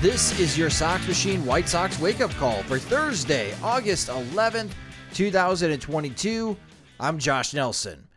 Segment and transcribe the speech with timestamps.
[0.00, 4.70] This is your Sox Machine White Sox wake up call for Thursday, August 11th,
[5.12, 6.56] 2022.
[6.98, 8.08] I'm Josh Nelson.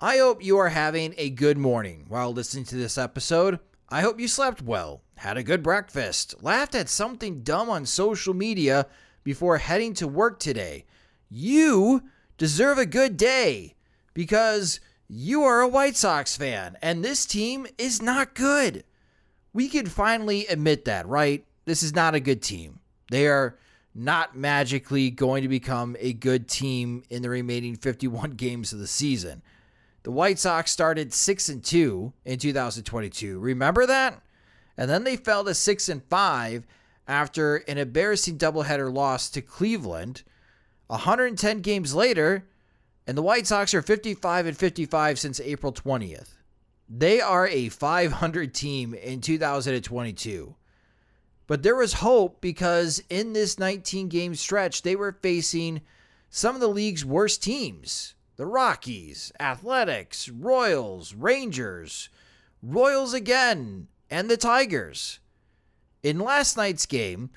[0.00, 3.58] I hope you are having a good morning while listening to this episode.
[3.88, 8.32] I hope you slept well, had a good breakfast, laughed at something dumb on social
[8.32, 8.86] media
[9.24, 10.84] before heading to work today.
[11.28, 12.04] You
[12.38, 13.74] deserve a good day
[14.14, 18.84] because you are a White Sox fan and this team is not good
[19.54, 21.46] we can finally admit that, right?
[21.64, 22.80] This is not a good team.
[23.10, 23.56] They are
[23.94, 28.86] not magically going to become a good team in the remaining 51 games of the
[28.86, 29.40] season.
[30.02, 33.38] The White Sox started 6 and 2 in 2022.
[33.38, 34.20] Remember that?
[34.76, 36.66] And then they fell to 6 and 5
[37.06, 40.24] after an embarrassing doubleheader loss to Cleveland.
[40.88, 42.44] 110 games later,
[43.06, 46.34] and the White Sox are 55 and 55 since April 20th.
[46.88, 50.54] They are a 500 team in 2022.
[51.46, 55.82] But there was hope because in this 19 game stretch, they were facing
[56.30, 62.08] some of the league's worst teams the Rockies, Athletics, Royals, Rangers,
[62.62, 65.20] Royals again, and the Tigers.
[66.02, 67.30] In last night's game,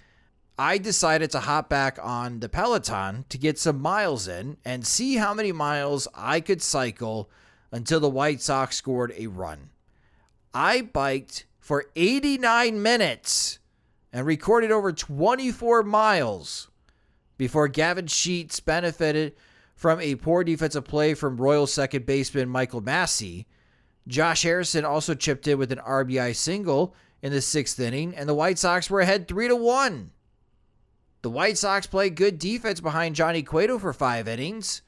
[0.58, 5.18] I decided to hop back on the Peloton to get some miles in and see
[5.18, 7.30] how many miles I could cycle
[7.72, 9.70] until the White Sox scored a run.
[10.54, 13.60] I biked for 89 minutes
[14.14, 16.70] and recorded over 24 miles
[17.38, 19.36] before Gavin Sheets benefited
[19.76, 23.46] from a poor defensive play from Royal second baseman Michael Massey.
[24.08, 28.34] Josh Harrison also chipped in with an RBI single in the sixth inning, and the
[28.34, 30.12] White Sox were ahead 3 to 1.
[31.22, 34.82] The White Sox played good defense behind Johnny Cueto for five innings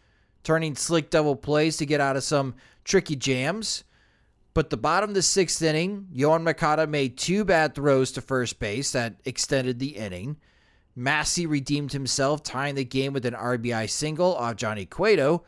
[0.43, 3.83] turning slick double plays to get out of some tricky jams.
[4.53, 8.59] But the bottom of the sixth inning, Yoan Moncada made two bad throws to first
[8.59, 10.37] base that extended the inning.
[10.95, 15.43] Massey redeemed himself, tying the game with an RBI single off Johnny Cueto.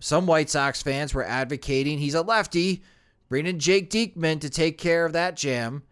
[0.00, 2.82] Some White Sox fans were advocating he's a lefty,
[3.28, 5.84] bringing Jake Diekman to take care of that jam.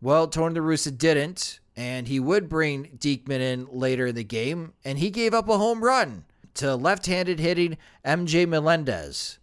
[0.00, 4.72] Well, Tony La Russa didn't, and he would bring Diekman in later in the game,
[4.84, 6.24] and he gave up a home run
[6.60, 9.38] to left handed hitting MJ Melendez.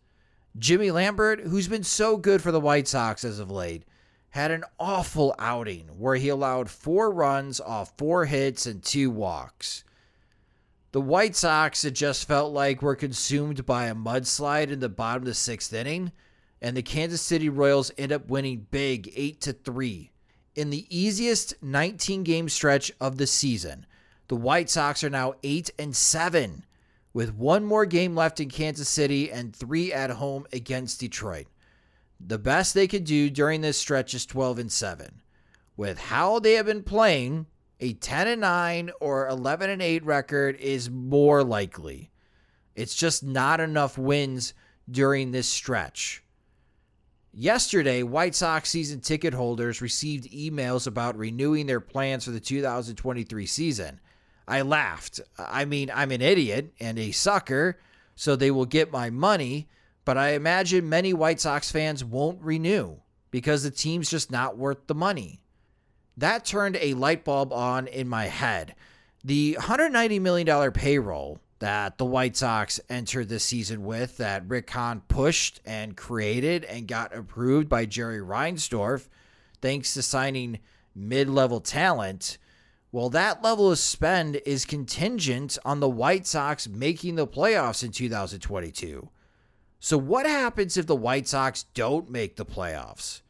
[0.56, 3.84] Jimmy Lambert, who's been so good for the White Sox as of late,
[4.30, 9.84] had an awful outing where he allowed four runs off four hits and two walks.
[10.92, 15.24] The White Sox, it just felt like were consumed by a mudslide in the bottom
[15.24, 16.12] of the sixth inning,
[16.62, 20.12] and the Kansas City Royals end up winning big 8 to 3.
[20.56, 23.88] In the easiest 19 game stretch of the season,
[24.28, 26.64] the White Sox are now 8 and 7
[27.18, 31.48] with one more game left in Kansas City and three at home against Detroit.
[32.20, 35.22] The best they could do during this stretch is 12 and 7.
[35.76, 37.48] With how they have been playing,
[37.80, 42.12] a 10 and 9 or 11 and 8 record is more likely.
[42.76, 44.54] It's just not enough wins
[44.88, 46.24] during this stretch.
[47.34, 53.48] Yesterday, White Sox season ticket holders received emails about renewing their plans for the 2023
[53.48, 54.00] season.
[54.48, 55.20] I laughed.
[55.38, 57.80] I mean, I'm an idiot and a sucker,
[58.16, 59.68] so they will get my money,
[60.06, 62.98] but I imagine many White Sox fans won't renew
[63.30, 65.42] because the team's just not worth the money.
[66.16, 68.74] That turned a light bulb on in my head.
[69.24, 75.02] The $190 million payroll that the White Sox entered the season with that Rick Hahn
[75.08, 79.08] pushed and created and got approved by Jerry Reinsdorf
[79.62, 80.60] thanks to signing
[80.96, 82.38] mid level talent.
[82.92, 87.92] Well, that level of spend is contingent on the White Sox making the playoffs in
[87.92, 89.10] 2022.
[89.80, 93.22] So, what happens if the White Sox don't make the playoffs?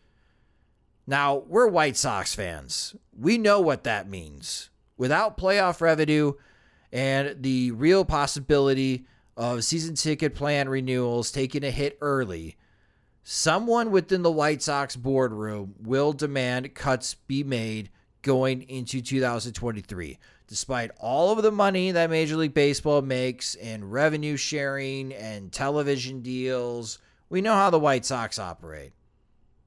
[1.07, 2.95] Now, we're White Sox fans.
[3.17, 4.69] We know what that means.
[4.95, 6.33] Without playoff revenue
[6.91, 9.05] and the real possibility
[9.35, 12.57] of season ticket plan renewals taking a hit early,
[13.23, 17.89] someone within the White Sox boardroom will demand cuts be made
[18.27, 20.19] going into 2023.
[20.47, 26.21] Despite all of the money that Major League Baseball makes in revenue sharing and television
[26.21, 28.91] deals, we know how the White Sox operate.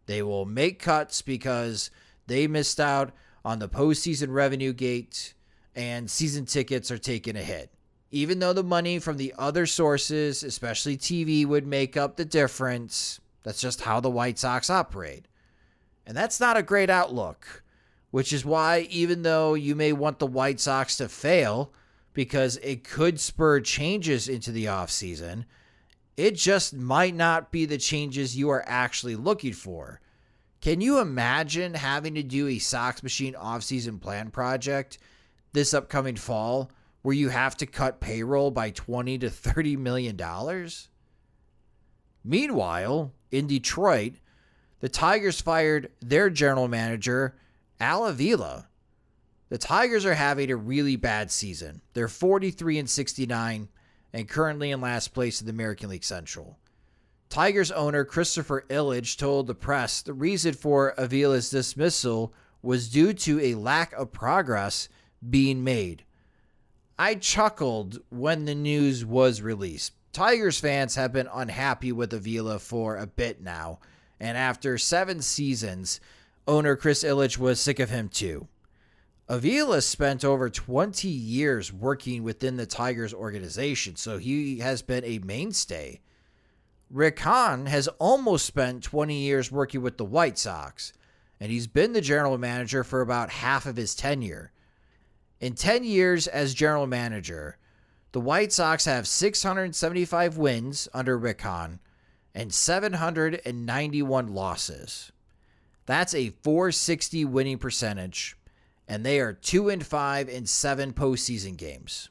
[0.05, 1.91] They will make cuts because
[2.27, 3.13] they missed out
[3.45, 5.33] on the postseason revenue gate
[5.75, 7.73] and season tickets are taking a hit.
[8.11, 13.21] Even though the money from the other sources, especially TV, would make up the difference,
[13.43, 15.27] that's just how the White Sox operate.
[16.07, 17.63] And that's not a great outlook,
[18.11, 21.73] which is why, even though you may want the White Sox to fail
[22.13, 25.45] because it could spur changes into the offseason,
[26.17, 30.01] it just might not be the changes you are actually looking for.
[30.61, 34.99] Can you imagine having to do a Sox Machine offseason plan project
[35.53, 36.71] this upcoming fall
[37.03, 40.89] where you have to cut payroll by 20 to 30 million dollars?
[42.23, 44.15] Meanwhile, in Detroit,
[44.81, 47.37] the Tigers fired their general manager,
[47.81, 48.69] Al Avila.
[49.49, 51.83] The Tigers are having a really bad season.
[51.95, 53.69] They're 43 and 69
[54.13, 56.59] and currently in last place in the American League Central.
[57.29, 62.33] Tigers owner Christopher Ilitch told the press the reason for Avila's dismissal
[62.63, 64.89] was due to a lack of progress
[65.29, 66.05] being made.
[66.99, 72.97] I chuckled when the news was released Tigers fans have been unhappy with Avila for
[72.97, 73.79] a bit now,
[74.19, 76.01] and after seven seasons,
[76.51, 78.49] owner Chris Ilitch was sick of him too.
[79.29, 85.21] Avila spent over 20 years working within the Tigers organization, so he has been a
[85.21, 86.01] mainstay.
[86.91, 90.93] Rick Hahn has almost spent 20 years working with the White Sox,
[91.39, 94.51] and he's been the general manager for about half of his tenure.
[95.39, 97.59] In 10 years as general manager,
[98.11, 101.79] the White Sox have 675 wins under Rick Hahn
[102.35, 105.13] and 791 losses.
[105.91, 108.37] That's a 460 winning percentage,
[108.87, 112.11] and they are 2 and 5 in 7 postseason games.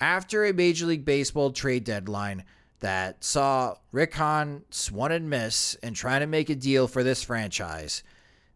[0.00, 2.44] After a Major League Baseball trade deadline
[2.80, 7.22] that saw Rick Hahn swan and miss and trying to make a deal for this
[7.22, 8.02] franchise,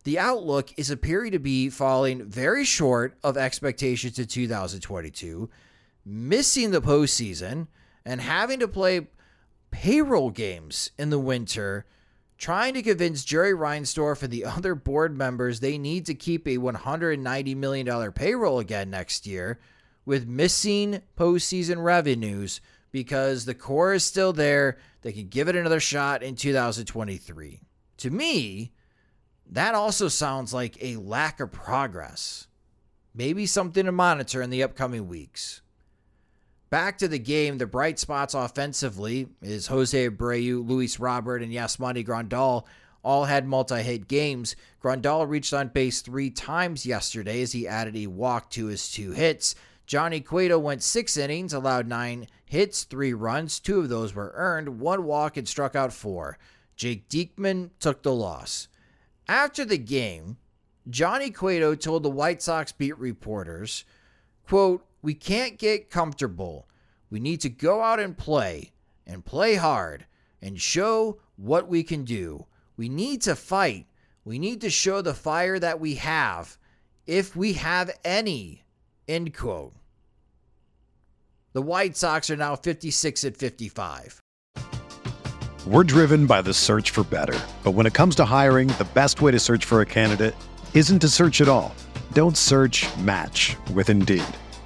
[0.04, 5.50] the outlook is appearing to be falling very short of expectations in 2022
[6.06, 7.66] missing the postseason
[8.06, 9.08] and having to play
[9.70, 11.84] payroll games in the winter,
[12.38, 16.58] trying to convince Jerry Reinsdorf and the other board members they need to keep a
[16.58, 19.58] $190 million payroll again next year
[20.04, 22.60] with missing postseason revenues
[22.92, 24.78] because the core is still there.
[25.02, 27.60] They can give it another shot in 2023.
[27.98, 28.72] To me,
[29.50, 32.46] that also sounds like a lack of progress.
[33.14, 35.62] Maybe something to monitor in the upcoming weeks.
[36.68, 42.04] Back to the game, the bright spots offensively is Jose Abreu, Luis Robert, and Yasmani
[42.04, 42.66] Grandal
[43.04, 44.56] all had multi-hit games.
[44.82, 49.12] Grandal reached on base three times yesterday as he added a walk to his two
[49.12, 49.54] hits.
[49.86, 53.60] Johnny Cueto went six innings, allowed nine hits, three runs.
[53.60, 56.36] Two of those were earned, one walk, and struck out four.
[56.74, 58.66] Jake Diekman took the loss.
[59.28, 60.36] After the game,
[60.90, 63.84] Johnny Cueto told the White Sox beat reporters,
[64.48, 66.66] quote, we can't get comfortable.
[67.10, 68.72] We need to go out and play
[69.06, 70.04] and play hard
[70.42, 72.46] and show what we can do.
[72.76, 73.86] We need to fight.
[74.24, 76.58] We need to show the fire that we have,
[77.06, 78.64] if we have any.
[79.06, 79.74] End quote.
[81.52, 84.20] The White Sox are now 56 at 55.
[85.68, 87.38] We're driven by the search for better.
[87.62, 90.34] But when it comes to hiring, the best way to search for a candidate
[90.74, 91.76] isn't to search at all.
[92.12, 94.24] Don't search match with Indeed.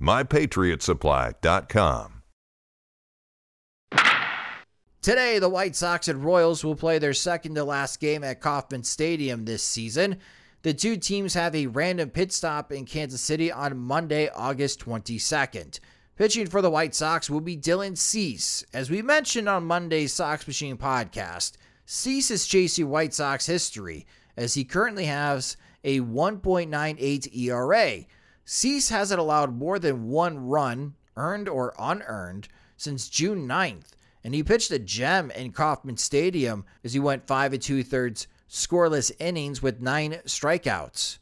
[0.00, 2.12] mypatriotsupply.com.
[5.02, 8.82] Today, the White Sox and Royals will play their second to last game at Kauffman
[8.82, 10.18] Stadium this season.
[10.62, 15.78] The two teams have a random pit stop in Kansas City on Monday, August 22nd.
[16.16, 18.64] Pitching for the White Sox will be Dylan Cease.
[18.74, 21.52] As we mentioned on Monday's Sox Machine podcast,
[21.84, 28.04] Cease is chasing White Sox history as he currently has a 1.98 ERA.
[28.48, 33.90] Cease hasn't allowed more than one run, earned or unearned, since June 9th,
[34.22, 38.28] and he pitched a gem in Kauffman Stadium as he went five and two thirds
[38.48, 41.18] scoreless innings with nine strikeouts.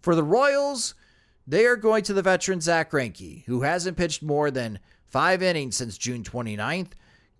[0.00, 0.94] For the Royals,
[1.44, 5.76] they are going to the veteran Zach Greinke, who hasn't pitched more than five innings
[5.76, 6.92] since June 29th.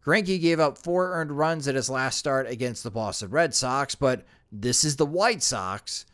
[0.04, 3.94] Greinke gave up four earned runs at his last start against the Boston Red Sox,
[3.94, 6.04] but this is the White Sox,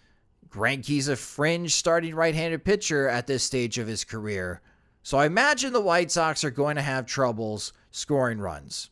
[0.50, 4.60] Greinke's a fringe starting right handed pitcher at this stage of his career,
[5.02, 8.90] so I imagine the White Sox are going to have troubles scoring runs.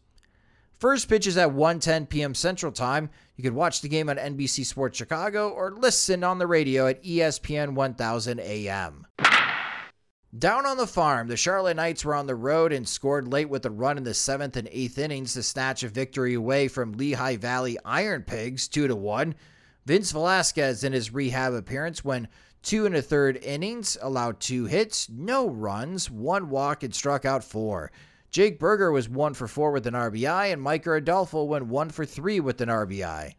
[0.79, 2.35] First pitch is at 1:10 p.m.
[2.35, 3.11] Central Time.
[3.37, 7.03] You can watch the game on NBC Sports Chicago or listen on the radio at
[7.03, 9.07] ESPN 1000 AM.
[10.37, 13.65] Down on the farm, the Charlotte Knights were on the road and scored late with
[13.65, 17.37] a run in the seventh and eighth innings to snatch a victory away from Lehigh
[17.37, 19.35] Valley Iron Pigs 2 to 1.
[19.89, 22.29] Vince Velasquez in his rehab appearance when
[22.63, 27.43] two and a third innings allowed two hits, no runs, one walk, and struck out
[27.43, 27.91] four.
[28.31, 32.05] Jake Burger was one for four with an RBI, and Mike Adolfo went one for
[32.05, 33.33] three with an RBI.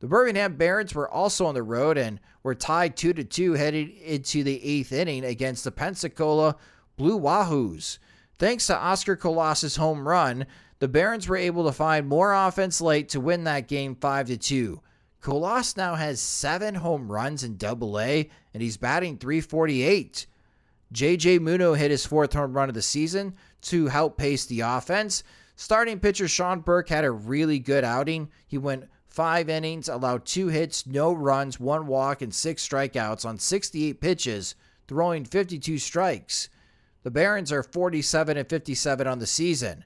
[0.00, 3.92] The Birmingham Barons were also on the road and were tied 2 to 2 heading
[4.04, 6.56] into the eighth inning against the Pensacola
[6.96, 7.98] Blue Wahoos.
[8.40, 10.46] Thanks to Oscar Colas's home run,
[10.80, 14.36] the Barons were able to find more offense late to win that game 5 to
[14.36, 14.80] 2.
[15.26, 20.24] Colas now has seven home runs in double A, and he's batting 348.
[20.94, 25.24] JJ Muno hit his fourth home run of the season to help pace the offense.
[25.56, 28.30] Starting pitcher Sean Burke had a really good outing.
[28.46, 33.36] He went five innings, allowed two hits, no runs, one walk, and six strikeouts on
[33.36, 34.54] 68 pitches,
[34.86, 36.50] throwing 52 strikes.
[37.02, 39.84] The Barons are 47 and 57 on the season.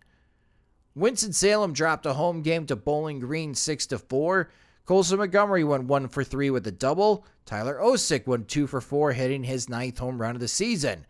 [0.94, 4.50] Winston-Salem dropped a home game to Bowling Green 6 to 4.
[4.90, 7.24] Colson Montgomery went one for three with a double.
[7.46, 11.06] Tyler Osik went two for four, hitting his ninth home run of the season.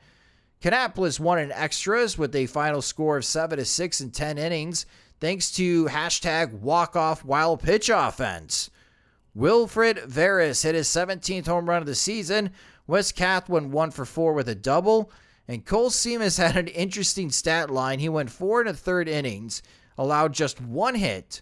[0.60, 4.84] Kannapolis won in extras with a final score of seven to six in ten innings,
[5.18, 8.68] thanks to hashtag walk-off wild pitch offense.
[9.34, 12.50] Wilfred Veras hit his 17th home run of the season.
[12.87, 15.10] Wes Kath went one for four with a double.
[15.49, 17.99] And Cole Seamus had an interesting stat line.
[17.99, 19.62] He went four and a third innings,
[19.96, 21.40] allowed just one hit,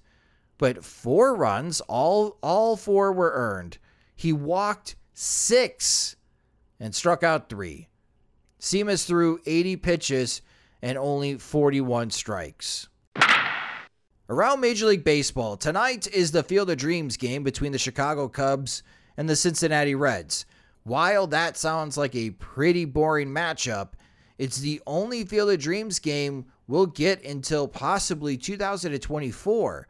[0.59, 3.79] but four runs, all all four were earned.
[4.15, 6.17] He walked six
[6.81, 7.88] and struck out three.
[8.61, 10.43] Seamus threw 80 pitches
[10.83, 12.88] and only 41 strikes.
[14.29, 18.83] Around Major League Baseball, tonight is the Field of Dreams game between the Chicago Cubs
[19.17, 20.45] and the Cincinnati Reds.
[20.83, 23.91] While that sounds like a pretty boring matchup,
[24.37, 29.88] it's the only Field of Dreams game we'll get until possibly 2024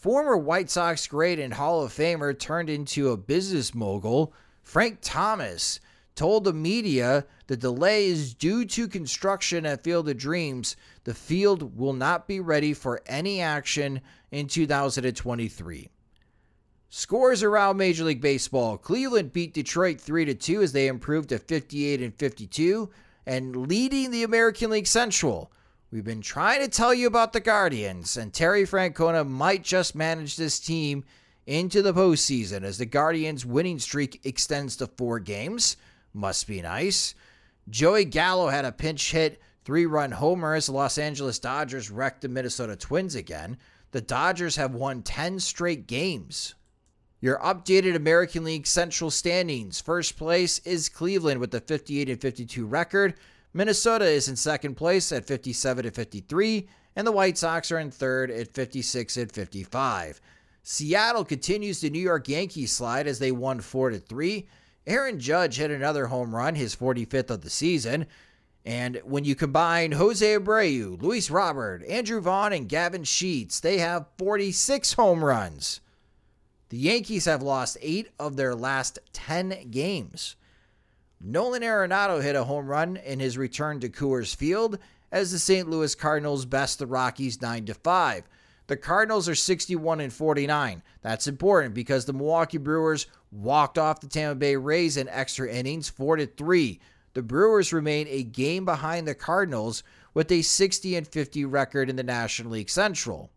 [0.00, 5.78] Former White Sox great and Hall of Famer turned into a business mogul, Frank Thomas
[6.14, 10.74] told the media the delay is due to construction at Field of Dreams.
[11.04, 15.90] The field will not be ready for any action in 2023.
[16.88, 18.78] Scores around Major League Baseball.
[18.78, 22.88] Cleveland beat Detroit 3 to 2 as they improved to 58 and 52
[23.26, 25.52] and leading the American League Central.
[25.92, 30.36] We've been trying to tell you about the Guardians, and Terry Francona might just manage
[30.36, 31.02] this team
[31.48, 35.76] into the postseason as the Guardians' winning streak extends to four games.
[36.14, 37.16] Must be nice.
[37.68, 42.20] Joey Gallo had a pinch hit three run homer as the Los Angeles Dodgers wrecked
[42.20, 43.58] the Minnesota Twins again.
[43.90, 46.54] The Dodgers have won 10 straight games.
[47.20, 49.80] Your updated American League Central standings.
[49.80, 53.14] First place is Cleveland with a 58 and 52 record.
[53.52, 57.90] Minnesota is in second place at 57 and 53, and the White Sox are in
[57.90, 60.20] third at 56 and 55.
[60.62, 64.46] Seattle continues the New York Yankees slide as they won 4 to 3.
[64.86, 68.06] Aaron Judge hit another home run, his 45th of the season.
[68.64, 74.06] And when you combine Jose Abreu, Luis Robert, Andrew Vaughn, and Gavin Sheets, they have
[74.18, 75.80] 46 home runs.
[76.68, 80.36] The Yankees have lost eight of their last 10 games.
[81.22, 84.78] Nolan Arenado hit a home run in his return to Coors Field
[85.12, 85.68] as the St.
[85.68, 88.24] Louis Cardinals best the Rockies 9 to 5.
[88.68, 90.82] The Cardinals are 61 and 49.
[91.02, 95.90] That's important because the Milwaukee Brewers walked off the Tampa Bay Rays in extra innings
[95.90, 96.80] 4 to 3.
[97.12, 99.82] The Brewers remain a game behind the Cardinals
[100.14, 103.30] with a 60 and 50 record in the National League Central.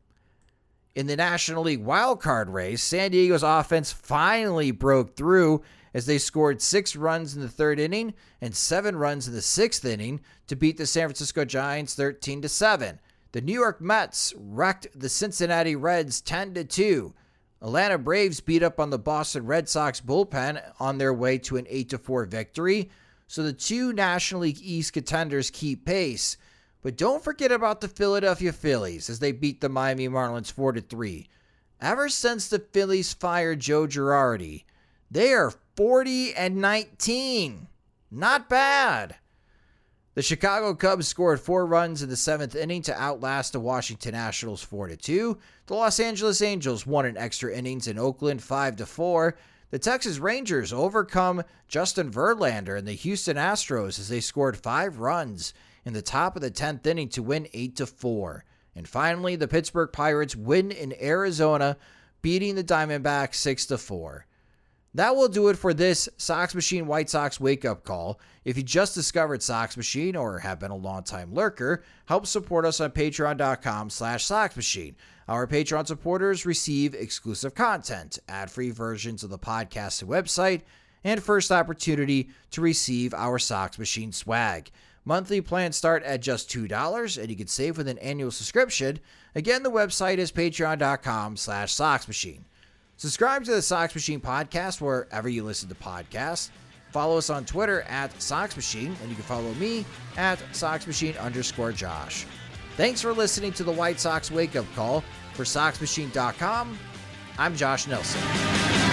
[0.95, 6.61] In the National League wildcard race, San Diego's offense finally broke through as they scored
[6.61, 10.77] six runs in the third inning and seven runs in the sixth inning to beat
[10.77, 12.99] the San Francisco Giants 13 to 7.
[13.31, 17.13] The New York Mets wrecked the Cincinnati Reds 10 to 2.
[17.63, 21.65] Atlanta Braves beat up on the Boston Red Sox bullpen on their way to an
[21.69, 22.91] 8 to 4 victory.
[23.27, 26.37] So the two National League East contenders keep pace.
[26.83, 30.81] But don't forget about the Philadelphia Phillies as they beat the Miami Marlins 4 to
[30.81, 31.27] 3.
[31.79, 34.65] Ever since the Phillies fired Joe Girardi,
[35.09, 37.67] they are 40 and 19.
[38.11, 39.15] Not bad.
[40.15, 44.61] The Chicago Cubs scored four runs in the seventh inning to outlast the Washington Nationals
[44.61, 45.37] 4 2.
[45.65, 49.35] The Los Angeles Angels won in extra innings in Oakland 5 4.
[49.71, 55.53] The Texas Rangers overcome Justin Verlander and the Houston Astros as they scored five runs
[55.85, 58.45] in the top of the 10th inning to win 8 4.
[58.75, 61.77] And finally, the Pittsburgh Pirates win in Arizona,
[62.21, 64.25] beating the Diamondbacks 6 4.
[64.95, 68.19] That will do it for this Sox Machine White Sox wake up call.
[68.45, 72.79] If you just discovered Sox Machine or have been a longtime lurker, help support us
[72.79, 74.95] on patreon.com slash Sox Machine.
[75.27, 80.61] Our Patreon supporters receive exclusive content, ad-free versions of the podcast and website,
[81.03, 84.69] and first opportunity to receive our Sox Machine swag.
[85.05, 88.99] Monthly plans start at just $2, and you can save with an annual subscription.
[89.35, 92.45] Again, the website is patreon.com slash Sox Machine.
[92.95, 96.49] Subscribe to the Sox Machine podcast wherever you listen to podcasts.
[96.91, 99.83] Follow us on Twitter at Sox Machine, and you can follow me
[100.15, 102.25] at Sox Machine underscore Josh.
[102.77, 105.03] Thanks for listening to the White Sox Wake Up Call.
[105.33, 106.77] For SoxMachine.com,
[107.39, 108.92] I'm Josh Nelson.